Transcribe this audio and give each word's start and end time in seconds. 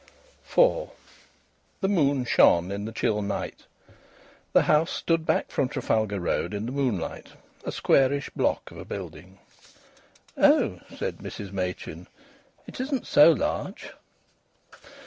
IV 0.51 0.89
The 1.81 1.87
moon 1.87 2.25
shone 2.25 2.71
in 2.71 2.85
the 2.85 2.91
chill 2.91 3.21
night. 3.21 3.65
The 4.51 4.63
house 4.63 4.89
stood 4.91 5.27
back 5.27 5.51
from 5.51 5.67
Trafalgar 5.69 6.19
Road 6.19 6.55
in 6.55 6.65
the 6.65 6.71
moonlight 6.71 7.33
a 7.63 7.71
squarish 7.71 8.31
block 8.31 8.71
of 8.71 8.77
a 8.79 8.83
building. 8.85 9.37
"Oh!" 10.35 10.79
said 10.97 11.17
Mrs 11.19 11.51
Machin, 11.51 12.07
"it 12.65 12.81
isn't 12.81 13.05
so 13.05 13.31
large." 13.31 13.91